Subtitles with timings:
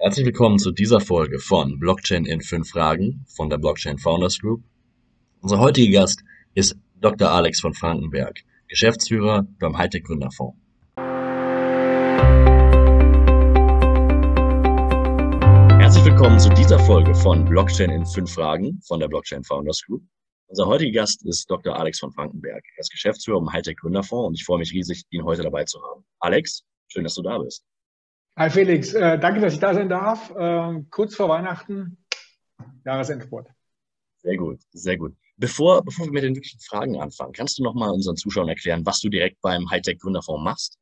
[0.00, 4.62] Herzlich willkommen zu dieser Folge von Blockchain in fünf Fragen von der Blockchain Founders Group.
[5.40, 6.22] Unser heutiger Gast
[6.54, 7.28] ist Dr.
[7.32, 8.38] Alex von Frankenberg,
[8.68, 10.56] Geschäftsführer beim Hightech Gründerfonds.
[15.80, 20.04] Herzlich willkommen zu dieser Folge von Blockchain in fünf Fragen von der Blockchain Founders Group.
[20.46, 21.76] Unser heutiger Gast ist Dr.
[21.76, 22.62] Alex von Frankenberg.
[22.76, 25.82] Er ist Geschäftsführer beim Hightech Gründerfonds und ich freue mich riesig, ihn heute dabei zu
[25.82, 26.04] haben.
[26.20, 27.64] Alex, schön, dass du da bist.
[28.38, 30.32] Hi Felix, äh, danke, dass ich da sein darf.
[30.38, 31.98] Ähm, kurz vor Weihnachten,
[32.84, 33.48] Jahresendsport.
[34.18, 35.16] Sehr gut, sehr gut.
[35.36, 38.86] Bevor, bevor wir mit den wirklichen Fragen anfangen, kannst du noch mal unseren Zuschauern erklären,
[38.86, 40.78] was du direkt beim Hightech Gründerfonds machst?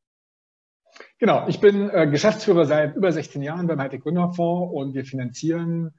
[1.18, 5.95] Genau, ich bin äh, Geschäftsführer seit über 16 Jahren beim Hightech Gründerfonds und wir finanzieren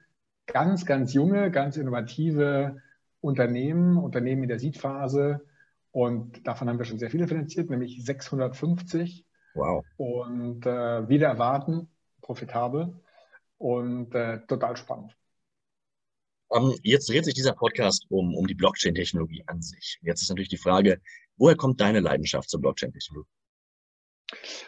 [0.46, 2.80] ganz, ganz junge, ganz innovative
[3.20, 5.44] Unternehmen, Unternehmen in der Seedphase.
[5.90, 9.24] Und davon haben wir schon sehr viele finanziert, nämlich 650
[9.58, 9.84] Wow.
[9.96, 11.88] Und äh, wieder erwarten,
[12.22, 12.94] profitabel
[13.58, 15.16] und äh, total spannend.
[16.48, 19.98] Um, ähm, jetzt dreht sich dieser Podcast um, um die Blockchain-Technologie an sich.
[20.00, 21.00] Jetzt ist natürlich die Frage,
[21.36, 23.28] woher kommt deine Leidenschaft zur Blockchain-Technologie?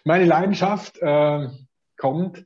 [0.04, 1.48] Meine Leidenschaft äh,
[1.96, 2.44] kommt,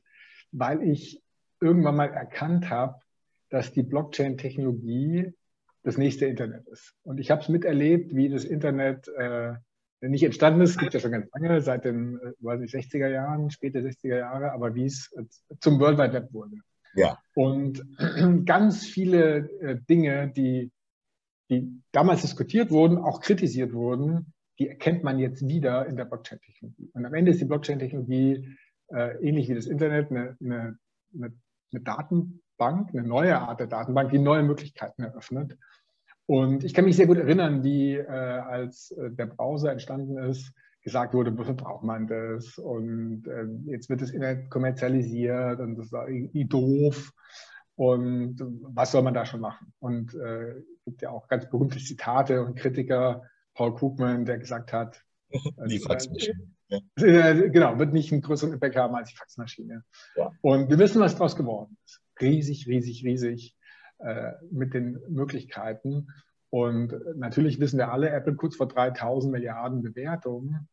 [0.51, 1.23] weil ich
[1.59, 2.99] irgendwann mal erkannt habe,
[3.49, 5.33] dass die Blockchain-Technologie
[5.81, 6.93] das nächste Internet ist.
[7.01, 9.55] Und ich habe es miterlebt, wie das Internet äh,
[10.01, 13.49] nicht entstanden ist, gibt ja schon ganz lange, seit den äh, weiß nicht, 60er Jahren,
[13.49, 15.23] späte 60er Jahre, aber wie es äh,
[15.59, 16.57] zum World Wide Web wurde.
[16.95, 17.19] Ja.
[17.33, 17.83] Und
[18.45, 20.71] ganz viele äh, Dinge, die,
[21.49, 26.89] die damals diskutiert wurden, auch kritisiert wurden, die erkennt man jetzt wieder in der Blockchain-Technologie.
[26.93, 30.77] Und am Ende ist die Blockchain-Technologie äh, ähnlich wie das Internet eine, eine,
[31.13, 31.33] eine,
[31.71, 35.57] eine Datenbank, eine neue Art der Datenbank, die neue Möglichkeiten eröffnet.
[36.27, 40.51] Und ich kann mich sehr gut erinnern, wie äh, als äh, der Browser entstanden ist,
[40.81, 42.57] gesagt wurde, wofür braucht man das?
[42.57, 47.11] Und äh, jetzt wird das Internet kommerzialisiert und das ist irgendwie doof.
[47.75, 49.73] Und was soll man da schon machen?
[49.79, 54.73] Und äh, es gibt ja auch ganz berühmte Zitate und Kritiker, Paul Krugman, der gesagt
[54.73, 55.01] hat,
[55.67, 56.47] die Faxmaschine.
[56.67, 56.79] Ja.
[56.97, 59.83] Äh, genau, wird nicht einen größeren Impact haben als die Faxmaschine.
[60.15, 60.31] Ja.
[60.41, 62.01] Und wir wissen, was daraus geworden ist.
[62.19, 63.55] Riesig, riesig, riesig.
[64.05, 66.09] Äh, mit den Möglichkeiten.
[66.51, 70.69] Und natürlich wissen wir alle, Apple kurz vor 3000 Milliarden Bewertungen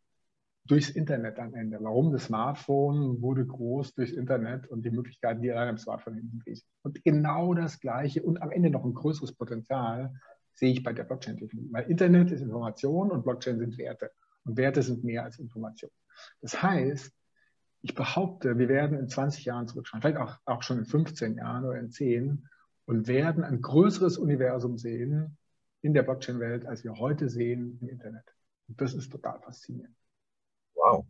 [0.66, 1.78] durchs Internet am Ende.
[1.80, 2.12] Warum?
[2.12, 6.66] Das Smartphone wurde groß durchs Internet und die Möglichkeiten, die allein am Smartphone riesig.
[6.82, 10.12] Und genau das Gleiche und am Ende noch ein größeres Potenzial
[10.52, 11.72] sehe ich bei der Blockchain-Technologie.
[11.72, 14.10] Weil Internet ist Information und Blockchain sind Werte.
[14.44, 15.90] Und Werte sind mehr als Information.
[16.42, 17.10] Das heißt,
[17.80, 21.64] ich behaupte, wir werden in 20 Jahren zurückschauen, vielleicht auch, auch schon in 15 Jahren
[21.64, 22.46] oder in 10
[22.92, 25.38] und werden ein größeres Universum sehen
[25.80, 28.24] in der Blockchain-Welt, als wir heute sehen im Internet.
[28.68, 29.96] Und das ist total faszinierend.
[30.74, 31.06] Wow.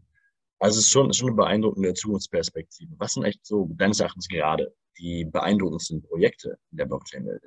[0.60, 2.94] Also es ist schon, schon eine beeindruckende Zukunftsperspektive.
[2.98, 7.42] Was sind echt so deines Erachtens gerade die beeindruckendsten Projekte in der Blockchain-Welt?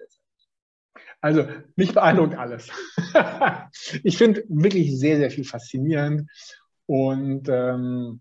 [1.21, 1.47] Also
[1.77, 2.69] mich beeindruckt alles.
[4.03, 6.29] ich finde wirklich sehr, sehr viel faszinierend.
[6.87, 8.19] Und ähm,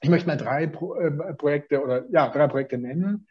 [0.00, 3.28] ich möchte mal drei Pro äh, Projekte oder ja, drei Projekte nennen.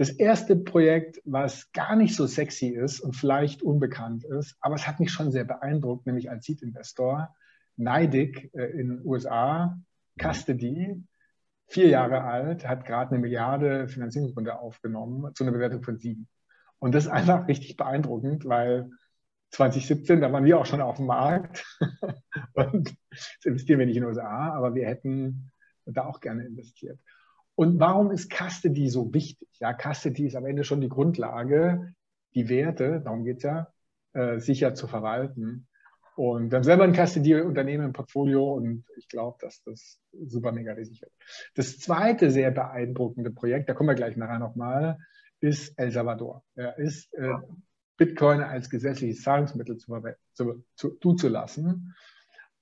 [0.00, 4.86] Das erste Projekt, was gar nicht so sexy ist und vielleicht unbekannt ist, aber es
[4.86, 7.36] hat mich schon sehr beeindruckt, nämlich als Seed-Investor,
[7.76, 9.78] Neidig äh, in den USA,
[10.18, 11.04] Custody,
[11.66, 16.28] vier Jahre alt, hat gerade eine Milliarde Finanzierungsrunde aufgenommen zu einer Bewertung von sieben.
[16.78, 18.88] Und das ist einfach richtig beeindruckend, weil
[19.50, 21.66] 2017, da waren wir auch schon auf dem Markt
[22.54, 25.50] und jetzt investieren wir nicht in den USA, aber wir hätten
[25.84, 26.98] da auch gerne investiert.
[27.60, 29.46] Und warum ist Custody so wichtig?
[29.60, 31.92] Ja, Custody ist am Ende schon die Grundlage,
[32.34, 33.70] die Werte, darum geht es ja,
[34.14, 35.68] äh, sicher zu verwalten.
[36.16, 40.72] Und wir haben selber ein Custody-Unternehmen im Portfolio und ich glaube, dass das super mega
[40.72, 41.12] riesig wird.
[41.54, 44.96] Das zweite sehr beeindruckende Projekt, da kommen wir gleich nachher nochmal,
[45.40, 46.42] ist El Salvador.
[46.54, 47.34] Er ist äh,
[47.98, 50.00] Bitcoin als gesetzliches Zahlungsmittel zu,
[50.32, 51.94] zu, zu, zuzulassen.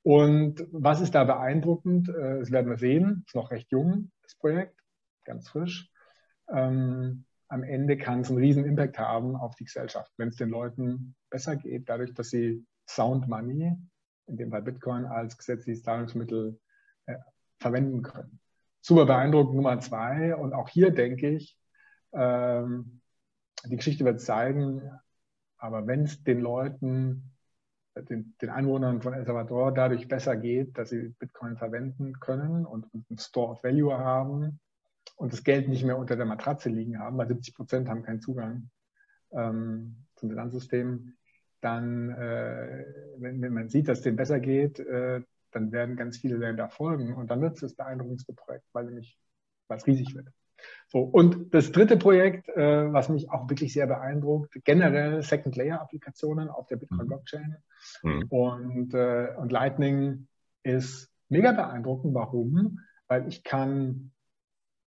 [0.02, 2.08] Und was ist da beeindruckend?
[2.08, 3.22] Äh, das werden wir sehen.
[3.28, 4.77] Ist noch recht jung, das Projekt
[5.28, 5.90] ganz frisch.
[6.50, 10.50] Ähm, am Ende kann es einen riesen Impact haben auf die Gesellschaft, wenn es den
[10.50, 13.72] Leuten besser geht, dadurch, dass sie Sound Money,
[14.26, 16.58] in dem Fall Bitcoin, als gesetzliches Zahlungsmittel
[17.06, 17.16] äh,
[17.58, 18.40] verwenden können.
[18.80, 20.36] Super beeindruckend Nummer zwei.
[20.36, 21.58] Und auch hier denke ich,
[22.12, 23.00] ähm,
[23.64, 24.82] die Geschichte wird zeigen,
[25.56, 27.34] aber wenn es den Leuten,
[27.96, 32.92] den, den, Einwohnern von El Salvador dadurch besser geht, dass sie Bitcoin verwenden können und,
[32.94, 34.60] und einen Store of Value haben,
[35.18, 38.20] und das Geld nicht mehr unter der Matratze liegen haben, weil 70 Prozent haben keinen
[38.20, 38.70] Zugang
[39.32, 41.14] ähm, zum Finanzsystem,
[41.60, 42.84] dann, äh,
[43.18, 45.20] wenn, wenn, man sieht, dass es denen besser geht, äh,
[45.50, 49.18] dann werden ganz viele Länder folgen und dann wird es das beeindruckendste Projekt, weil nämlich
[49.68, 50.28] es riesig wird.
[50.88, 56.66] So, und das dritte Projekt, äh, was mich auch wirklich sehr beeindruckt, generell Second-Layer-Applikationen auf
[56.66, 57.56] der Bitcoin-Blockchain.
[58.02, 58.24] Mhm.
[58.28, 60.28] Und, äh, und Lightning
[60.62, 62.14] ist mega beeindruckend.
[62.14, 62.80] Warum?
[63.06, 64.12] Weil ich kann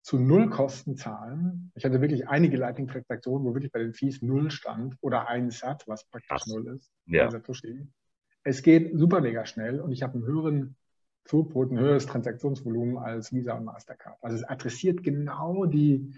[0.04, 1.72] zu null Kosten zahlen.
[1.76, 5.88] Ich hatte wirklich einige Lightning-Transaktionen, wo wirklich bei den Fees null stand oder ein Sat,
[5.88, 6.92] was praktisch Ach, null ist.
[7.06, 7.30] Ja.
[8.44, 10.76] Es geht super mega schnell und ich habe einen höheren
[11.24, 14.18] Throughput, ein höheres Transaktionsvolumen als Visa und Mastercard.
[14.22, 16.14] Also es adressiert genau die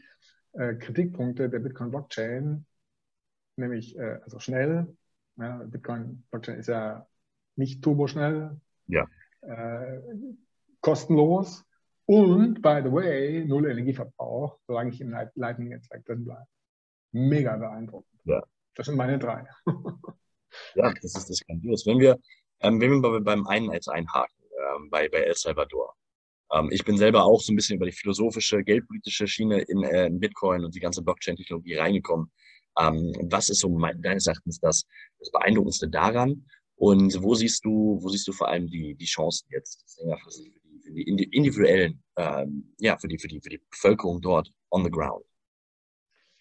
[0.53, 2.65] äh, Kritikpunkte der Bitcoin-Blockchain,
[3.55, 4.97] nämlich äh, also schnell.
[5.37, 7.05] Ja, Bitcoin-Blockchain ist ja
[7.55, 9.05] nicht turboschnell, ja.
[9.41, 10.01] äh,
[10.81, 11.63] kostenlos
[12.05, 16.45] und, by the way, null Energieverbrauch, solange ich im Lightning-Netzwerk drin bleibe.
[17.11, 18.21] Mega beeindruckend.
[18.25, 18.43] Ja.
[18.75, 19.47] Das sind meine drei.
[20.75, 21.85] ja, das ist das grandios.
[21.85, 22.19] Wenn wir,
[22.59, 24.35] ähm, wenn wir beim einen als einhaken,
[24.75, 25.95] ähm, bei, bei El Salvador.
[26.51, 30.07] Ähm, ich bin selber auch so ein bisschen über die philosophische, geldpolitische Schiene in, äh,
[30.07, 32.31] in Bitcoin und die ganze Blockchain-Technologie reingekommen.
[32.77, 34.85] Ähm, was ist so mein, deines Erachtens das,
[35.19, 36.45] das Beeindruckendste daran?
[36.77, 40.64] Und wo siehst du, wo siehst du vor allem die, die Chancen jetzt die, für
[40.95, 45.25] die individuellen, ähm, ja, für die, für die, für die Bevölkerung dort on the ground?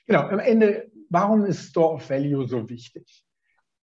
[0.07, 3.25] Genau, am Ende, warum ist Store of Value so wichtig?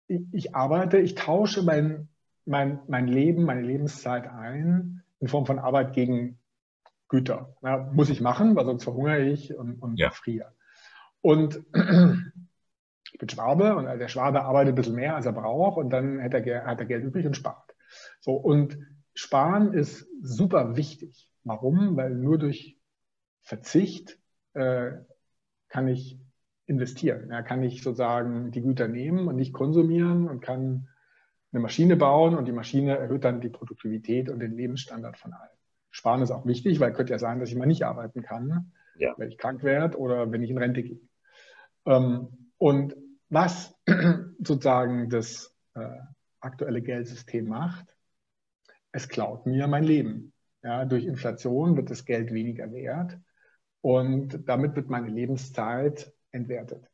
[0.07, 2.09] Ich, ich arbeite, ich tausche mein
[2.45, 6.39] mein, mein Leben, meine Lebenszeit ein in Form von Arbeit gegen
[7.07, 7.55] Güter.
[7.61, 10.09] Ja, muss ich machen, weil sonst verhungere ich und, und ja.
[10.11, 10.53] friere.
[11.21, 11.63] Und
[13.11, 16.21] ich bin Schwabe und der Schwabe arbeitet ein bisschen mehr, als er braucht und dann
[16.21, 17.75] hat er, hat er Geld übrig und spart.
[18.21, 18.77] So, und
[19.13, 21.29] Sparen ist super wichtig.
[21.43, 21.95] Warum?
[21.97, 22.77] Weil nur durch
[23.41, 24.19] Verzicht
[24.53, 24.91] äh,
[25.67, 26.19] kann ich
[26.65, 27.29] investieren.
[27.29, 30.87] Ja, kann ich sozusagen die Güter nehmen und nicht konsumieren und kann
[31.51, 35.49] eine Maschine bauen und die Maschine erhöht dann die Produktivität und den Lebensstandard von allen.
[35.89, 39.13] Sparen ist auch wichtig, weil könnte ja sein, dass ich mal nicht arbeiten kann, ja.
[39.17, 41.01] wenn ich krank werde oder wenn ich in Rente gehe.
[41.85, 42.95] Ähm, und
[43.27, 43.77] was
[44.39, 45.99] sozusagen das äh,
[46.39, 47.90] aktuelle Geldsystem macht,
[48.91, 50.33] es klaut mir mein Leben.
[50.63, 53.17] Ja, durch Inflation wird das Geld weniger wert
[53.81, 56.87] und damit wird meine Lebenszeit entwertet.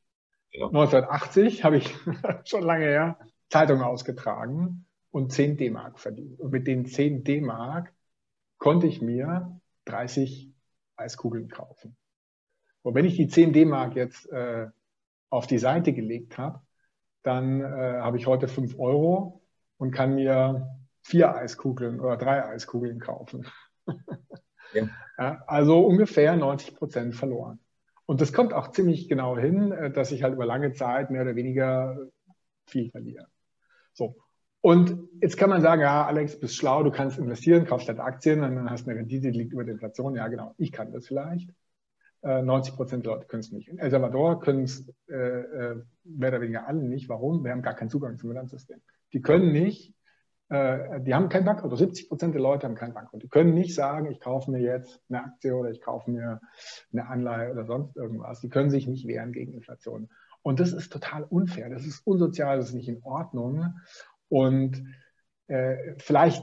[0.52, 0.68] Ja.
[0.68, 1.94] 1980 habe ich
[2.46, 6.40] schon lange her Zeitung ausgetragen und 10 D-Mark verdient.
[6.40, 7.94] Und mit den 10 D-Mark
[8.58, 10.52] konnte ich mir 30
[10.96, 11.96] Eiskugeln kaufen.
[12.82, 14.68] Und wenn ich die 10 D-Mark jetzt äh,
[15.30, 16.62] auf die Seite gelegt habe,
[17.24, 19.42] dann äh, habe ich heute 5 Euro
[19.78, 23.48] und kann mir vier Eiskugeln oder drei Eiskugeln kaufen.
[24.74, 24.90] ja.
[25.18, 27.60] Ja, also ungefähr 90 Prozent verloren.
[28.06, 31.22] Und das kommt auch ziemlich genau hin, äh, dass ich halt über lange Zeit mehr
[31.22, 31.98] oder weniger
[32.68, 33.28] viel verliere.
[33.94, 34.18] So.
[34.60, 38.44] Und jetzt kann man sagen, ja, Alex, bist schlau, du kannst investieren, kaufst halt Aktien
[38.44, 40.16] und dann hast du eine Rendite, die liegt über der Inflation.
[40.16, 41.50] Ja, genau, ich kann das vielleicht.
[42.22, 43.70] 90 äh, Prozent der Leute können es nicht.
[43.70, 47.08] In El Salvador können es äh, äh, mehr oder weniger alle nicht.
[47.08, 47.46] Warum?
[47.46, 48.82] Wir haben gar keinen Zugang zum Finanzsystem.
[49.14, 49.94] Die können nicht,
[50.50, 51.76] äh, die haben kein Bankkonto.
[51.76, 53.26] 70 Prozent der Leute haben kein Bankkonto.
[53.26, 56.40] Die können nicht sagen, ich kaufe mir jetzt eine Aktie oder ich kaufe mir
[56.92, 58.40] eine Anleihe oder sonst irgendwas.
[58.40, 60.10] Die können sich nicht wehren gegen Inflation.
[60.42, 63.74] Und das ist total unfair, das ist unsozial, das ist nicht in Ordnung.
[64.30, 64.82] Und
[65.48, 66.42] äh, vielleicht,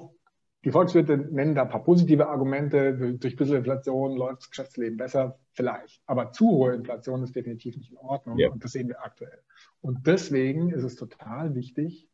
[0.64, 4.50] die Volkswirte nennen da ein paar positive Argumente, durch, durch ein bisschen Inflation läuft das
[4.50, 6.02] Geschäftsleben besser, vielleicht.
[6.04, 8.50] Aber zu hohe Inflation ist definitiv nicht in Ordnung ja.
[8.50, 9.40] und das sehen wir aktuell.
[9.80, 12.08] Und deswegen ist es total wichtig,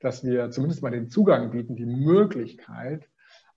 [0.00, 3.08] dass wir zumindest mal den Zugang bieten, die Möglichkeit,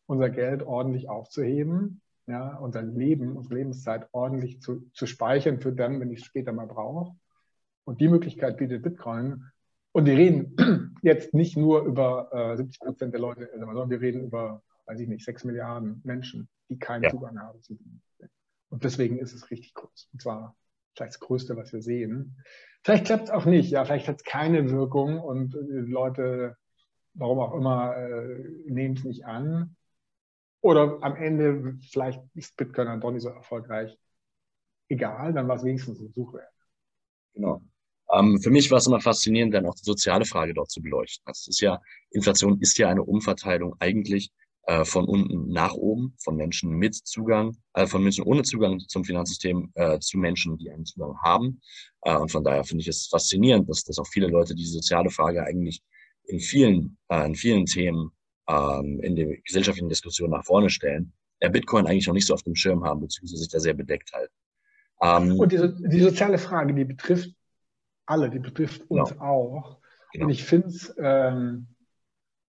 [0.06, 6.00] unser Geld ordentlich aufzuheben, ja, unser Leben, unsere Lebenszeit ordentlich zu, zu speichern für dann,
[6.00, 7.16] wenn ich es später mal brauche.
[7.84, 9.46] Und die Möglichkeit bietet Bitcoin.
[9.92, 14.24] Und wir reden jetzt nicht nur über äh, 70 Prozent der Leute, sondern wir reden
[14.24, 17.10] über, weiß ich nicht, 6 Milliarden Menschen, die keinen ja.
[17.10, 18.02] Zugang haben zu dem.
[18.70, 20.10] Und deswegen ist es richtig groß.
[20.14, 20.56] Und zwar
[20.96, 22.38] vielleicht das Größte, was wir sehen.
[22.84, 23.72] Vielleicht klappt es auch nicht.
[23.72, 26.58] Ja, vielleicht hat es keine Wirkung und die Leute,
[27.14, 29.76] warum auch immer, äh, nehmen es nicht an.
[30.62, 33.98] Oder am Ende, vielleicht ist Bitcoin dann doch nicht so erfolgreich.
[34.90, 36.52] Egal, dann war es wenigstens ein Suchwert.
[37.34, 37.62] Genau.
[38.12, 41.24] Ähm, für mich war es immer faszinierend, dann auch die soziale Frage dort zu beleuchten.
[41.26, 41.82] Das ist ja,
[42.12, 44.32] Inflation ist ja eine Umverteilung eigentlich
[44.68, 49.04] äh, von unten nach oben, von Menschen mit Zugang, äh, von Menschen ohne Zugang zum
[49.04, 51.62] Finanzsystem äh, zu Menschen, die einen Zugang haben.
[52.04, 55.10] Äh, und von daher finde ich es faszinierend, dass, dass auch viele Leute diese soziale
[55.10, 55.82] Frage eigentlich
[56.26, 58.12] in vielen, äh, in vielen Themen
[58.48, 62.44] ähm, in der gesellschaftlichen Diskussion nach vorne stellen, der Bitcoin eigentlich noch nicht so auf
[62.44, 64.34] dem Schirm haben, beziehungsweise sich da sehr bedeckt halten.
[65.02, 67.34] Ähm, und die, die soziale Frage, die betrifft
[68.06, 69.24] alle, die betrifft uns genau.
[69.24, 69.78] auch.
[70.14, 70.26] Genau.
[70.26, 71.68] Und ich finde es, ähm,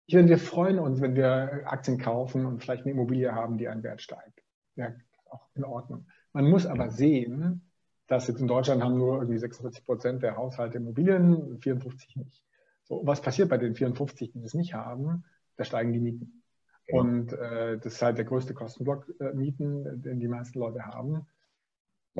[0.07, 3.67] ich finde, wir freuen uns, wenn wir Aktien kaufen und vielleicht eine Immobilie haben, die
[3.67, 4.41] einen Wert steigt.
[4.77, 4.93] Ja,
[5.29, 6.07] auch in Ordnung.
[6.31, 7.69] Man muss aber sehen,
[8.07, 12.41] dass jetzt in Deutschland haben nur irgendwie 46 Prozent der Haushalte Immobilien, 54 nicht.
[12.85, 15.25] So, was passiert bei den 54, die das nicht haben?
[15.57, 16.41] Da steigen die Mieten.
[16.85, 17.01] Genau.
[17.01, 21.27] Und äh, das ist halt der größte Kostenblock äh, Mieten, den die meisten Leute haben.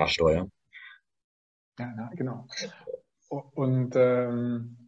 [0.08, 0.50] Steuer.
[1.80, 2.48] Ja, na, genau.
[3.30, 4.87] Und ähm,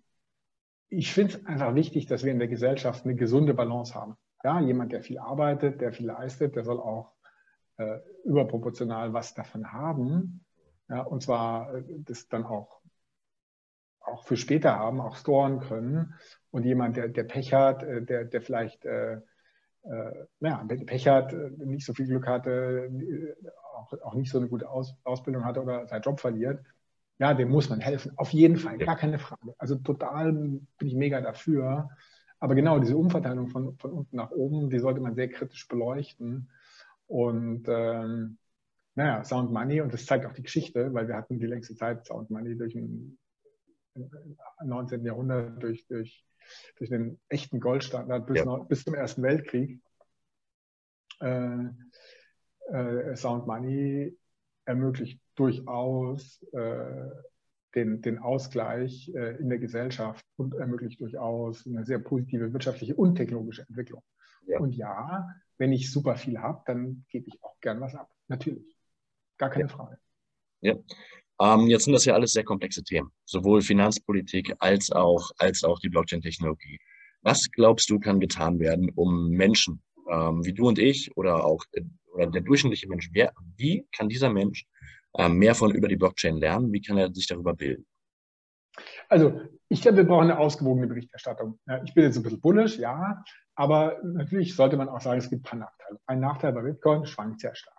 [0.90, 4.16] ich finde es einfach wichtig, dass wir in der Gesellschaft eine gesunde Balance haben.
[4.44, 7.14] Ja, jemand, der viel arbeitet, der viel leistet, der soll auch
[7.78, 10.46] äh, überproportional was davon haben.
[10.90, 12.82] Ja, und zwar äh, das dann auch,
[14.00, 16.16] auch für später haben, auch storen können.
[16.52, 19.22] Und jemand, der, der Pech hat, äh, der, der vielleicht äh,
[19.84, 22.90] äh, Pech hat, nicht so viel Glück hatte,
[23.76, 26.64] auch, auch nicht so eine gute Aus, Ausbildung hatte oder seinen Job verliert,
[27.20, 28.14] ja, dem muss man helfen.
[28.16, 29.54] Auf jeden Fall, gar keine Frage.
[29.58, 31.90] Also total bin ich mega dafür.
[32.40, 36.50] Aber genau diese Umverteilung von, von unten nach oben, die sollte man sehr kritisch beleuchten.
[37.08, 38.38] Und ähm,
[38.96, 42.06] naja, Sound Money, und das zeigt auch die Geschichte, weil wir hatten die längste Zeit
[42.06, 43.18] Sound Money durch im
[44.64, 45.04] 19.
[45.04, 46.26] Jahrhundert, durch, durch
[46.78, 48.46] durch den echten Goldstandard bis, ja.
[48.46, 49.80] noch, bis zum Ersten Weltkrieg.
[51.22, 51.66] Äh,
[52.72, 54.18] äh, Sound Money
[54.66, 57.10] ermöglicht durchaus äh,
[57.76, 63.16] den, den Ausgleich äh, in der Gesellschaft und ermöglicht durchaus eine sehr positive wirtschaftliche und
[63.16, 64.04] technologische Entwicklung.
[64.48, 64.60] Ja.
[64.60, 65.28] Und ja,
[65.58, 68.10] wenn ich super viel habe, dann gebe ich auch gern was ab.
[68.28, 68.76] Natürlich.
[69.38, 69.70] Gar keine ja.
[69.70, 69.98] Frage.
[70.62, 70.76] Ja.
[71.42, 75.80] Ähm, jetzt sind das ja alles sehr komplexe Themen, sowohl Finanzpolitik als auch, als auch
[75.80, 76.80] die Blockchain-Technologie.
[77.22, 81.64] Was glaubst du, kann getan werden, um Menschen ähm, wie du und ich oder auch
[82.14, 84.66] oder der durchschnittliche Mensch, wer, wie kann dieser Mensch
[85.30, 86.72] mehr von über die Blockchain lernen?
[86.72, 87.86] Wie kann er sich darüber bilden?
[89.10, 91.60] Also, ich glaube, wir brauchen eine ausgewogene Berichterstattung.
[91.84, 93.24] Ich bin jetzt ein bisschen bullisch, ja,
[93.56, 96.00] aber natürlich sollte man auch sagen, es gibt ein paar Nachteile.
[96.06, 97.76] Ein Nachteil bei Bitcoin schwankt sehr stark.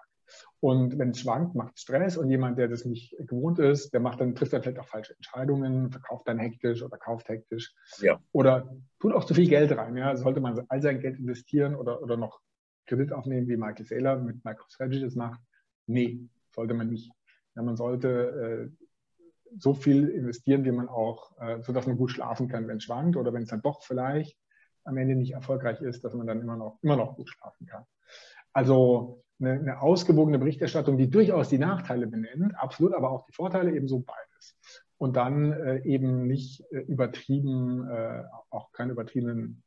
[0.60, 4.00] Und wenn es schwankt, macht es Stress und jemand, der das nicht gewohnt ist, der
[4.00, 7.74] macht dann, trifft dann vielleicht auch falsche Entscheidungen, verkauft dann hektisch oder kauft hektisch.
[8.00, 8.20] Ja.
[8.32, 8.70] Oder
[9.00, 9.96] tut auch zu viel Geld rein.
[9.96, 10.16] Ja.
[10.16, 12.40] Sollte man all sein Geld investieren oder, oder noch
[12.86, 15.40] Kredit aufnehmen, wie Michael Saylor mit MicroStrategy das macht?
[15.86, 16.20] Nee,
[16.54, 17.10] sollte man nicht.
[17.56, 18.86] Ja, man sollte äh,
[19.58, 23.16] so viel investieren, wie man auch, äh, sodass man gut schlafen kann, wenn es schwankt
[23.16, 24.38] oder wenn es dann doch vielleicht
[24.84, 27.84] am Ende nicht erfolgreich ist, dass man dann immer noch, immer noch gut schlafen kann.
[28.52, 33.74] Also eine, eine ausgewogene Berichterstattung, die durchaus die Nachteile benennt, absolut, aber auch die Vorteile,
[33.74, 34.56] ebenso beides.
[34.98, 39.62] Und dann äh, eben nicht äh, übertrieben, äh, auch keine übertriebenen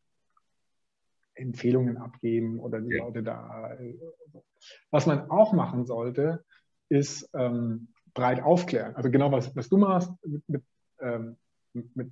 [1.34, 3.04] Empfehlungen abgeben oder die ja.
[3.04, 3.74] Leute da.
[3.74, 3.98] Äh,
[4.92, 6.46] was man auch machen sollte,
[6.94, 8.96] ist ähm, breit aufklären.
[8.96, 10.64] Also genau was, was du machst mit, mit,
[11.00, 11.38] ähm,
[11.74, 12.12] mit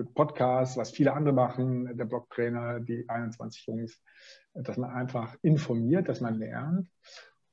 [0.00, 4.02] mit Podcasts, was viele andere machen, der Blogtrainer, die 21 Jungs,
[4.54, 6.88] dass man einfach informiert, dass man lernt.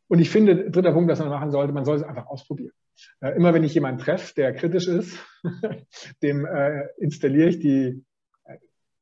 [0.08, 2.72] Und ich finde, dritter Punkt, was man machen sollte, man soll es einfach ausprobieren.
[3.20, 5.20] Äh, immer wenn ich jemanden treffe, der kritisch ist,
[6.24, 8.06] dem äh, installiere ich die
[8.46, 8.58] äh,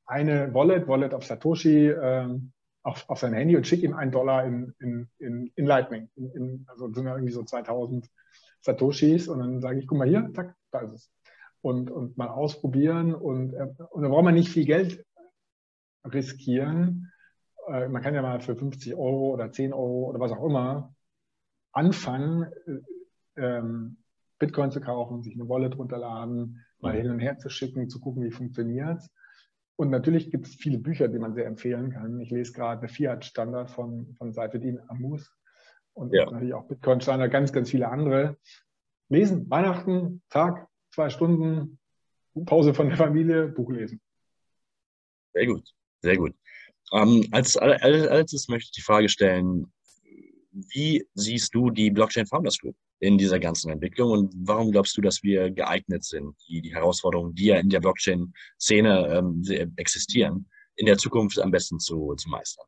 [0.08, 2.40] eine Wallet, Wallet auf Satoshi, äh,
[2.86, 6.10] auf, auf sein Handy und schicke ihm einen Dollar in, in, in, in Lightning.
[6.16, 8.08] In, in, also sind ja irgendwie so 2000
[8.62, 11.12] Satoshis und dann sage ich, guck mal hier, zack, da ist es
[11.62, 13.16] und, und mal ausprobieren.
[13.16, 15.04] Und, äh, und da braucht man nicht viel Geld
[16.06, 17.12] riskieren.
[17.68, 20.94] Äh, man kann ja mal für 50 Euro oder 10 Euro oder was auch immer
[21.72, 23.98] anfangen, äh, ähm,
[24.38, 28.24] Bitcoin zu kaufen, sich eine Wallet runterladen, mal hin und her zu schicken, zu gucken,
[28.24, 29.02] wie funktioniert
[29.78, 32.20] Und natürlich gibt es viele Bücher, die man sehr empfehlen kann.
[32.20, 35.36] Ich lese gerade Fiat-Standard von, von Seifedin Amus
[35.94, 36.30] und ja.
[36.30, 38.38] natürlich auch Bitcoin-Standard, ganz, ganz viele andere.
[39.10, 41.78] Lesen, Weihnachten, Tag, zwei Stunden
[42.46, 44.02] Pause von der Familie, Buch lesen.
[45.34, 45.70] Sehr gut,
[46.02, 46.36] sehr gut.
[46.92, 49.72] Ähm, als allererstes möchte ich die Frage stellen,
[50.52, 55.02] wie siehst du die Blockchain Founders Group in dieser ganzen Entwicklung und warum glaubst du,
[55.02, 60.86] dass wir geeignet sind, die, die Herausforderungen, die ja in der Blockchain-Szene ähm, existieren, in
[60.86, 62.66] der Zukunft am besten zu, zu meistern?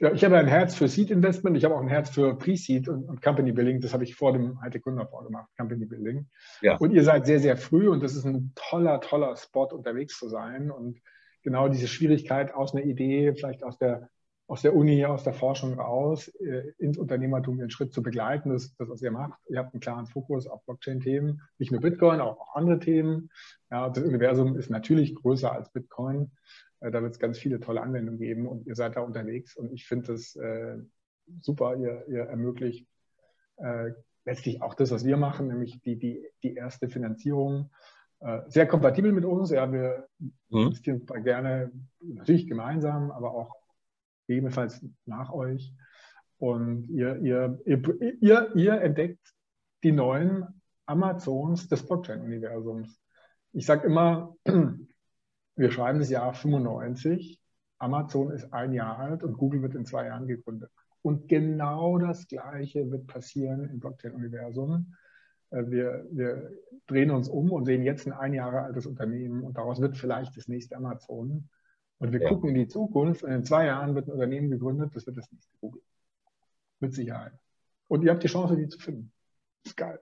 [0.00, 2.88] Ja, ich habe ein Herz für Seed Investment, ich habe auch ein Herz für Pre-Seed
[2.88, 3.80] und, und, Company Building.
[3.80, 6.28] Das habe ich vor dem Hightech Gründerfonds gemacht, Company Building.
[6.62, 6.76] Ja.
[6.76, 10.28] Und ihr seid sehr, sehr früh und das ist ein toller, toller Spot, unterwegs zu
[10.28, 10.70] sein.
[10.70, 11.00] Und
[11.42, 14.08] genau diese Schwierigkeit aus einer Idee, vielleicht aus der,
[14.48, 18.64] aus der Uni, aus der Forschung raus, äh, ins Unternehmertum den Schritt zu begleiten, das
[18.64, 19.38] ist das, was ihr macht.
[19.48, 23.30] Ihr habt einen klaren Fokus auf Blockchain-Themen, nicht nur Bitcoin, auch, auch andere Themen.
[23.70, 26.32] Ja, das Universum ist natürlich größer als Bitcoin.
[26.80, 29.70] Äh, da wird es ganz viele tolle Anwendungen geben und ihr seid da unterwegs und
[29.70, 30.78] ich finde das äh,
[31.40, 31.76] super.
[31.76, 32.88] Ihr, ihr ermöglicht
[33.58, 33.90] äh,
[34.24, 37.70] letztlich auch das, was wir machen, nämlich die, die, die erste Finanzierung.
[38.20, 39.50] Äh, sehr kompatibel mit uns.
[39.50, 40.08] Ja, wir
[40.48, 40.68] mhm.
[40.68, 43.57] investieren gerne natürlich gemeinsam, aber auch
[44.28, 45.74] gegebenenfalls nach euch.
[46.38, 47.58] Und ihr, ihr,
[48.20, 49.34] ihr, ihr entdeckt
[49.82, 50.46] die neuen
[50.86, 53.00] Amazons des Blockchain-Universums.
[53.52, 54.36] Ich sage immer,
[55.56, 57.40] wir schreiben das Jahr 95,
[57.78, 60.70] Amazon ist ein Jahr alt und Google wird in zwei Jahren gegründet.
[61.02, 64.94] Und genau das Gleiche wird passieren im Blockchain-Universum.
[65.50, 66.50] Äh, wir, wir
[66.86, 70.36] drehen uns um und sehen jetzt ein ein Jahre altes Unternehmen und daraus wird vielleicht
[70.36, 71.48] das nächste Amazon.
[71.98, 72.28] Und wir ja.
[72.28, 75.30] gucken in die Zukunft und in zwei Jahren wird ein Unternehmen gegründet, das wird das
[75.32, 75.82] nächste Google.
[76.80, 77.32] Mit Sicherheit.
[77.88, 79.12] Und ihr habt die Chance, die zu finden.
[79.64, 80.00] Das ist geil.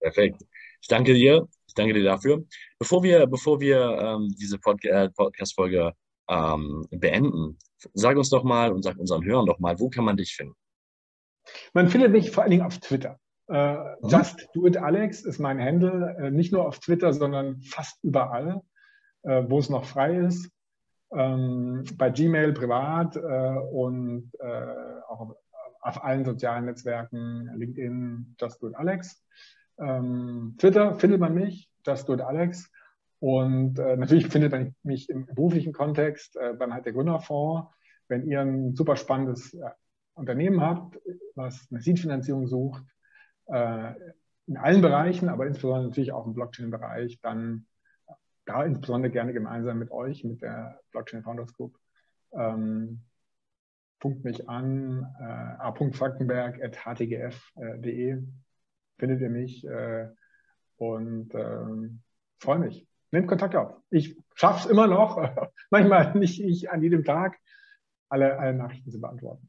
[0.00, 0.42] Perfekt.
[0.80, 1.48] Ich danke dir.
[1.66, 2.44] Ich danke dir dafür.
[2.78, 5.92] Bevor wir, bevor wir ähm, diese Pod äh, Podcast-Folge
[6.28, 7.58] ähm, beenden,
[7.94, 10.54] sag uns doch mal und sag unseren Hörern doch mal, wo kann man dich finden?
[11.72, 13.18] Man findet mich vor allen Dingen auf Twitter.
[13.48, 14.08] Äh, mhm.
[14.08, 18.62] Just Do It Alex ist mein Handle, äh, nicht nur auf Twitter, sondern fast überall,
[19.22, 20.50] äh, wo es noch frei ist.
[21.14, 25.36] Ähm, bei Gmail privat äh, und äh, auch
[25.80, 29.22] auf allen sozialen Netzwerken, LinkedIn, Just Do Alex.
[29.78, 32.70] Ähm, Twitter findet man mich, Just Do Alex.
[33.18, 37.68] Und äh, natürlich findet man mich im beruflichen Kontext äh, beim halt der Gründerfonds.
[38.08, 39.56] Wenn ihr ein super spannendes
[40.14, 41.00] Unternehmen habt,
[41.34, 42.82] was eine Seed-Finanzierung sucht,
[43.48, 47.66] in allen Bereichen, aber insbesondere natürlich auch im Blockchain-Bereich, dann
[48.44, 51.78] da insbesondere gerne gemeinsam mit euch, mit der Blockchain Founders Group.
[52.32, 53.02] Ähm,
[54.00, 58.22] punkt mich an, äh, a.falkenberg.htgf.de
[58.98, 60.08] findet ihr mich äh,
[60.76, 61.90] und äh,
[62.40, 63.76] freue mich nehmt Kontakt auf.
[63.90, 65.18] Ich schaffe es immer noch,
[65.70, 67.38] manchmal nicht ich an jedem Tag,
[68.08, 69.48] alle, alle Nachrichten zu beantworten.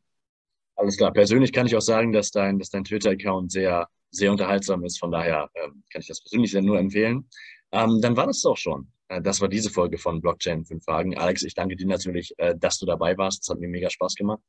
[0.75, 1.11] Alles klar.
[1.11, 4.99] Persönlich kann ich auch sagen, dass dein, dass dein Twitter-Account sehr, sehr unterhaltsam ist.
[4.99, 7.29] Von daher ähm, kann ich das persönlich nur empfehlen.
[7.73, 8.87] Ähm, dann war das auch schon.
[9.09, 11.17] Äh, das war diese Folge von Blockchain 5 Fragen.
[11.17, 13.41] Alex, ich danke dir natürlich, äh, dass du dabei warst.
[13.43, 14.41] Es hat mir mega Spaß gemacht.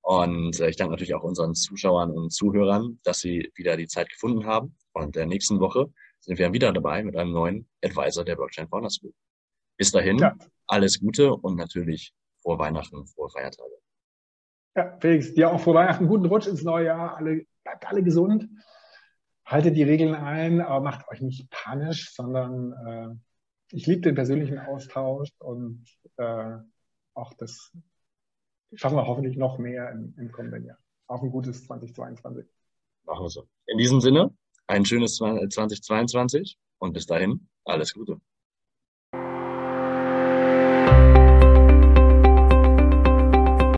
[0.00, 4.08] Und äh, ich danke natürlich auch unseren Zuschauern und Zuhörern, dass sie wieder die Zeit
[4.08, 4.74] gefunden haben.
[4.94, 8.98] Und der nächsten Woche sind wir wieder dabei mit einem neuen Advisor der Blockchain Founders
[9.00, 9.14] Group.
[9.76, 10.34] Bis dahin, ja.
[10.66, 13.74] alles Gute und natürlich frohe Weihnachten, frohe Feiertage.
[14.74, 17.16] Ja, Felix, dir auch frohe Weihnachten, guten Rutsch ins neue Jahr.
[17.16, 18.48] Alle, bleibt alle gesund,
[19.48, 24.58] haltet die Regeln ein, aber macht euch nicht panisch, sondern äh, ich liebe den persönlichen
[24.58, 25.84] Austausch und
[26.16, 26.56] äh,
[27.14, 27.72] auch das
[28.74, 30.78] schaffen wir hoffentlich noch mehr im, im kommenden Jahr.
[31.06, 32.46] Auch ein gutes 2022.
[33.04, 33.48] Machen wir so.
[33.66, 38.20] In diesem Sinne, ein schönes 2022 und bis dahin alles Gute.